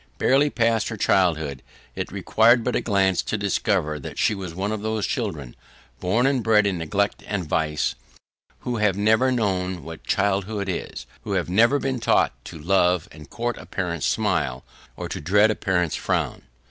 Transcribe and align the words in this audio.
Barely 0.17 0.49
past 0.49 0.87
her 0.89 0.97
childhood, 0.97 1.61
it 1.95 2.11
required 2.11 2.63
but 2.63 2.75
a 2.75 2.81
glance 2.81 3.21
to 3.21 3.37
discover 3.37 3.99
that 3.99 4.17
she 4.17 4.33
was 4.33 4.55
one 4.55 4.71
of 4.71 4.81
those 4.81 5.05
children, 5.05 5.55
born 5.99 6.25
and 6.25 6.43
bred 6.43 6.65
in 6.65 6.79
neglect 6.79 7.23
and 7.27 7.45
vice, 7.47 7.93
who 8.61 8.77
have 8.77 8.97
never 8.97 9.31
known 9.31 9.83
what 9.83 10.03
childhood 10.03 10.67
is: 10.67 11.05
who 11.23 11.33
have 11.33 11.49
never 11.51 11.77
been 11.77 11.99
taught 11.99 12.33
to 12.45 12.57
love 12.57 13.07
and 13.11 13.29
court 13.29 13.59
a 13.59 13.67
parent's 13.67 14.07
smile, 14.07 14.65
or 14.97 15.07
to 15.07 15.21
dread 15.21 15.51
a 15.51 15.55
parent's 15.55 15.95
frown. 15.97 16.41